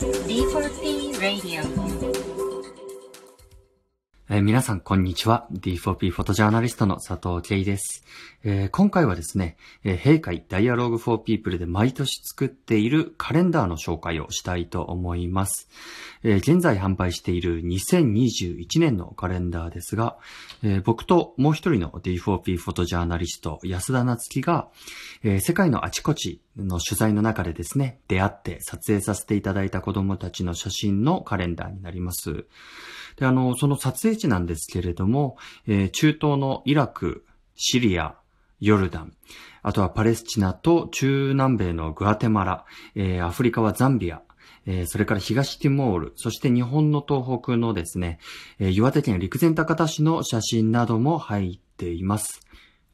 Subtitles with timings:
[0.00, 1.60] D4P Radio
[4.32, 5.48] えー皆さん、こんにちは。
[5.52, 8.04] D4P フォトジャーナリストの佐藤慶です。
[8.44, 15.68] えー今回はですね、えー、閉会 Dialogue for People で毎年作っているカレンダーの紹介をしたいと思います。
[16.22, 20.16] えー現在販売している2021年のカレンダーですが、
[20.62, 24.68] えー僕ともう一人の D4P フォトジャーナリスト安田夏樹が、
[25.24, 32.46] えー世界のあちこちの取材の中でですね、出会って撮影させていただいた子供たちの写真のカレンダーになります。
[33.16, 35.36] で、あの、その撮影地なんですけれども、
[35.66, 37.24] えー中東のイラク、
[37.54, 38.16] シリア、
[38.60, 39.14] ヨルダン、
[39.62, 44.22] あとはパレスチナと中南米のグアテマラ、えーアフリカはザンビア、
[44.66, 48.18] えーそれから東ティモール、そして日本の東北のですね、
[48.58, 52.40] えー岩手県陸前高田市の写真なども入っています。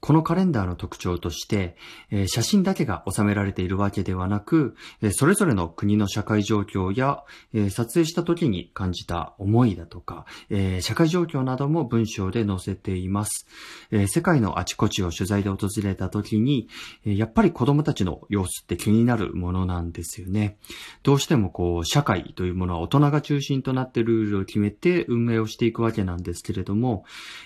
[0.00, 1.76] このカレンダーの特徴として、
[2.10, 13.46] え写真だけが収められているわけではなく、えそれぞれの国の社会状況や、え撮影した時に感じた思いだとか、え社会状況なども文章で載せています。
[13.90, 16.68] え世界のあちこちを取材で訪れた時に、
[17.04, 20.58] えやっぱり子供たちの様子って気になるものなんですよね。
[21.02, 27.04] どうしてもこう、社会というものは大人が中心となってルールを決めて運営をしていくわけなんですけれども、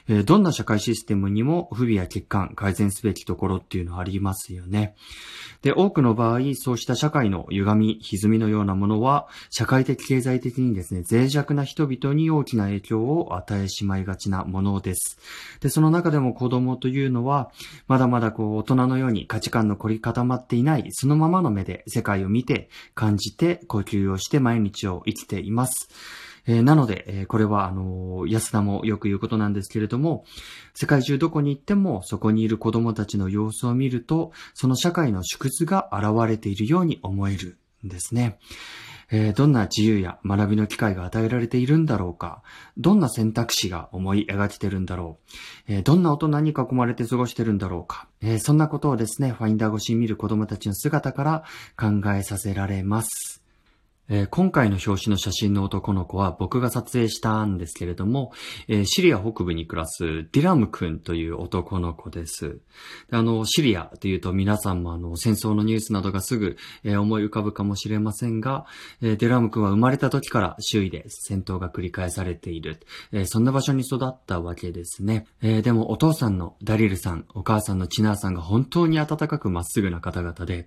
[0.09, 4.95] えどんな社会システムにも不備や欠陥、改善すべきところっていうのはありますよね。
[5.63, 15.19] で、多くの場合、そうした社会の歪み、歪みのようなものは、社会的経済的にですね、脆弱な人々に大きな影響を与えしまいがちなものです。
[15.61, 17.51] で、その中でも子供というのは、
[17.89, 25.89] まだまだこう、大人のように価値観の凝り固まっていない、そのままの目で世界を見て、感じて、呼吸をして毎日を生きています。
[26.47, 30.25] えーなので、えーこれは、あのー安田もよく言うことなんですけれども、
[30.75, 38.39] 世界中どこに行っても、そこにいる子供たちの様子を見ると、その社会の縮図が現れているように思えるんですね。
[39.13, 42.43] えーどんな自由や学びの機会が与えられているんだろうか
[42.79, 45.19] どんな選択肢が思い描けてるんだろ
[45.69, 51.45] う、えーどんな大人に囲まれて過ごしてるんだろうか、えーそんなことをですね、ファインダー越しに見る子供たちの姿から
[51.77, 53.40] 考えさせられます。
[54.13, 58.33] えー今回の表紙の写真の男の子は僕が撮影したんですけれども、
[58.67, 62.61] えーシリア北部に暮らすディラム君という男の子です。
[63.11, 68.67] であの、シリアというと皆さんもあの、戦争のニュースなどがすぐ、えー思い浮かぶかもしれませんが、
[69.01, 72.81] えディラム君は生まれた時から周囲で戦闘が繰り返されている、
[73.13, 75.27] えそんな場所に育ったわけですね。
[75.41, 80.67] えでもお父さんのダリルさん、お母さんのチナーさんが本当に温かくまっすぐな方々で、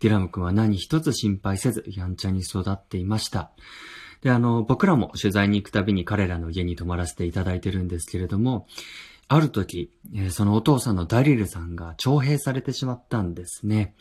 [0.00, 3.50] ディラム君は何一つ心配せず、やんちゃに育ったていました。
[4.22, 8.66] で、あの、僕らも取材に行くたびに彼らの家に泊まらせていただいてるんですけれども、
[9.34, 9.90] ある時、
[10.28, 13.94] そのお父さんのダリルさんが徴兵されてしまったんですね。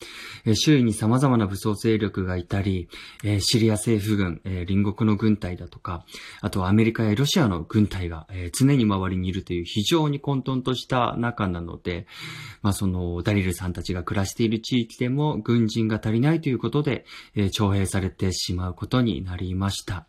[0.56, 2.90] 周囲に様々な武装勢力がいたり、
[3.40, 6.06] シリア政府軍、隣国の軍隊だとか、
[6.42, 12.08] あとはアメリカやロシアの軍隊が、常に周りにいるという非常に混沌とした中なので、
[12.62, 17.06] まあそのダリルさんたちが暮らしている地域でも軍人が足りないということで、
[17.54, 20.08] 徴兵されてしまうことになりました。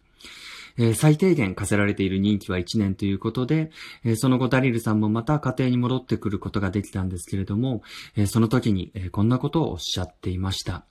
[0.78, 3.70] えー最低限課せられている任期は1年ということで、
[4.04, 7.82] えーその後ダリルさんもまた家庭に戻ってくることができたんですけれども、
[8.16, 10.84] えーその時に、えこんなことをおっしゃっていました。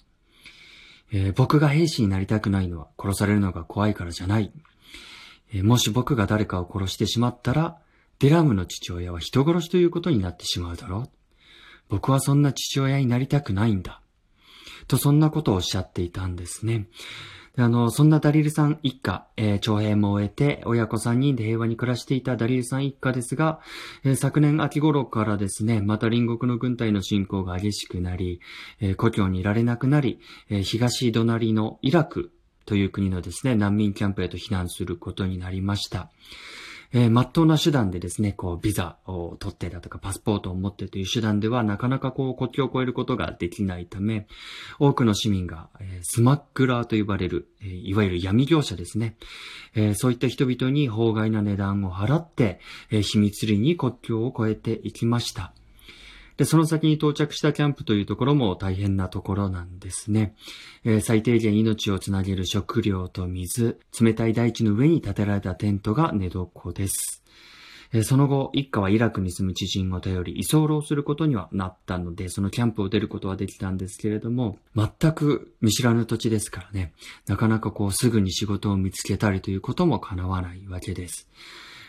[1.12, 4.52] え僕が兵士になりたくないのは殺されるのが怖いからじゃない。
[5.54, 7.78] えもし僕が誰かを殺してしまったら、
[8.20, 11.10] デラムの父親は人殺しということになってしまうだろう。
[11.90, 14.02] 僕はそんな父親になりたくないんだ。
[14.88, 16.88] と、そんなことをおっしゃっていたんですね。
[17.58, 23.60] あの、そんなダリルさん一家、えー徴兵も終えて、親子3人で平和に暮らしていたダリルさん一家ですが、
[24.06, 28.40] えー昨年秋頃からですね、また隣国の軍隊の侵攻が激しくなり、
[28.80, 30.20] えー故郷にいられなくなり、
[30.50, 32.32] えー東隣のイラク
[32.66, 36.10] という国のですね、難民キャンプへと避難することになりました。
[36.94, 44.28] えー、真っ当な手段でですね、こう、ビザを取ってだとか、パスポートを持ってという手段では、なかなかこう、国境を越えることができないため、
[44.80, 49.16] 多くの市民が、えースマックラーと呼ばれる、えーいわゆる闇業者ですね。
[49.76, 55.54] えーそういった人々に法外な値段を払って、えー秘密裏に国境を越えていきました。
[56.42, 60.34] で、その先に到着したキャンプというところも大変なところなんですね。
[60.84, 67.24] えー最低限命をつなげる食料と水、冷たい大地の上に建てられたテントが寝床です。
[67.94, 76.92] えその後、一家はイラクに住む知人を頼り居候することにはなったので、そのキャンプを出ることはできたんですけれども、全く見知らぬ土地ですからね、
[77.28, 81.30] なかなかこうすぐに仕事を見つけたりということも叶わないわけです。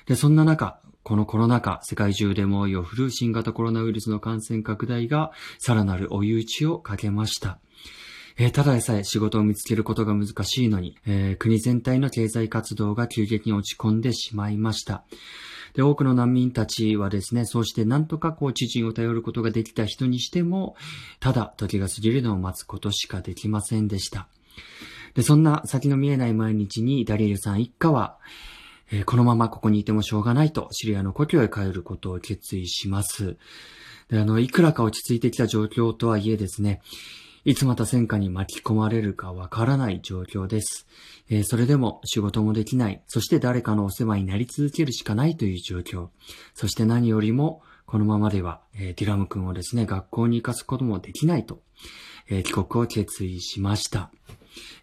[0.04, 7.58] で、そんな中、このコロナ禍、世界中で猛威を振るう新型コロナウイルスの感染拡大が、さらなる追い打ちをかけました。
[8.37, 15.04] えー、ただでさえ仕事を見つけることが難しいのに、えー、国全体の経済活動が急激に落ち込んでしまいました。
[15.75, 20.76] で、多くの難民たちはですね、そうしてなんとかこう知人を頼ることができた人にしても、
[21.19, 24.28] ただ時が過ぎるのを待つことしかできませんでした。
[25.14, 28.19] で、そんな先の見えない毎日にダリルさん一家は、
[28.93, 33.37] えー、このままここにいてもしょうがないとシリアの故郷へ帰ることを決意します。
[34.09, 36.83] で、あの、いくらか落ち着いてきた状況とはいえですね、
[37.44, 40.87] いつまた戦火に巻き込まれるかわからない状況です。
[41.29, 46.09] えー、それでも仕事もできない、そして誰かのお世話になり続けるしかないという状況。
[46.55, 51.62] そして何よりも、このままでは、えー、ディラム君をですね、学校に行かすこともできないと、
[52.29, 54.11] えー、帰国を決意しました。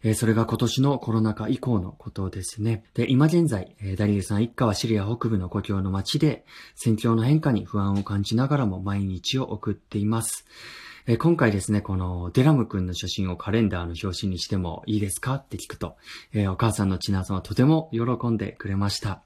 [0.04, 2.83] えー、それが今年のコロナ禍以降のことですね。
[2.94, 6.45] で、今現在、えー、ダリルさん一家はシリア北部の故郷の街で、
[6.75, 10.45] 戦況の変化に不安を感じながらも毎日を送っています。
[11.06, 15.95] えー、今回ですね、このデラム君の写真をカレンダーの表紙にしてもいいですかって聞くと、
[16.33, 19.21] えー、お母さんのチナさんはとても喜んでくれました。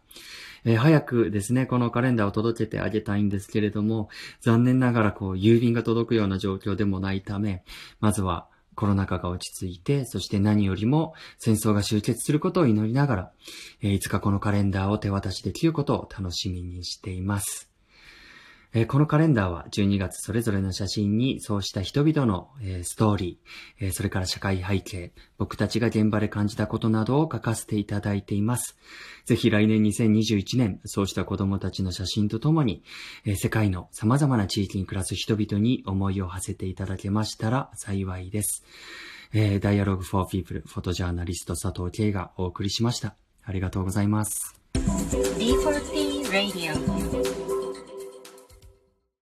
[0.65, 4.09] えー、早くですね、このカレンダーを届けてあげたいんですけれども、
[4.39, 7.63] 残念ながらこう、郵便が届くような状況でもないため、
[7.99, 13.31] まずはコロナ禍が落ち着いて、そして何よりも戦争が終結することを祈りながら、
[13.81, 17.72] えー、いつかこのカレンダーを手渡しできることを楽しみにしています。
[18.73, 28.77] えー、このカレンダーは12月それぞれの写真にそうした人々の、えー、ストーリー、えー、それから社会背景、僕たちが現場で感じたことなどを書かせていただいています。
[29.25, 32.83] ぜひ来年2021年、そうした子供たちの写真とともに、
[33.25, 38.63] え世界の様々な地域に暮らす人々に思いを馳せていただけましたら幸いです。
[39.33, 43.15] えー、Dialogue for People フォトジャーナリスト佐藤慶がお送りしました。
[43.43, 44.55] ありがとうございます。
[44.73, 47.22] D4P Radio